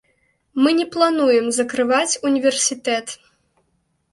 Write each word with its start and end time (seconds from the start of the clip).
Мы 0.61 0.69
не 0.77 0.85
плануем 0.95 1.45
закрываць 1.59 2.19
універсітэт. 2.31 3.07